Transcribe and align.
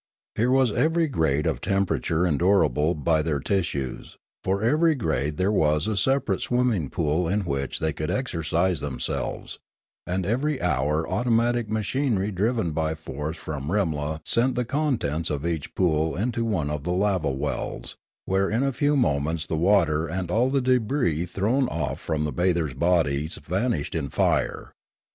Here 0.33 0.49
was 0.49 0.71
every 0.71 1.07
grade 1.07 1.45
of 1.45 1.61
temperature 1.61 2.25
endurable 2.25 2.95
by 2.95 3.21
their 3.21 3.39
tissues: 3.39 4.17
for 4.43 4.63
every 4.63 4.95
149 4.95 5.35
150 5.35 5.37
Limanora 5.37 5.37
grade 5.37 5.37
there 5.37 5.51
was 5.51 5.87
a 5.87 5.95
separate 5.95 6.41
swimming 6.41 6.89
pool 6.89 7.27
in 7.27 7.41
which 7.41 7.77
they 7.77 7.93
could 7.93 8.09
exercise 8.09 8.79
themselves; 8.81 9.59
and 10.07 10.25
every 10.25 10.59
hour 10.59 11.07
auto 11.07 11.29
matic 11.29 11.67
machinery 11.69 12.31
driven 12.31 12.71
by 12.71 12.95
force 12.95 13.37
from 13.37 13.67
Rimla 13.69 14.21
sent 14.25 14.55
the 14.55 14.65
contents 14.65 15.29
of 15.29 15.45
each 15.45 15.75
pool 15.75 16.15
into 16.15 16.45
one 16.45 16.71
of 16.71 16.83
the 16.83 16.93
lava 16.93 17.29
wells, 17.29 17.95
where 18.25 18.49
in 18.49 18.63
a 18.63 18.73
few 18.73 18.97
moments 18.97 19.45
the 19.45 19.55
water 19.55 20.07
and 20.07 20.31
all 20.31 20.49
the 20.49 20.61
debris 20.61 21.27
thrown 21.27 21.67
off 21.69 21.99
from 21.99 22.23
the 22.23 22.33
bathers' 22.33 22.73
bodies 22.73 23.35
vanished 23.47 23.93
in 23.93 24.09
fire. 24.09 24.73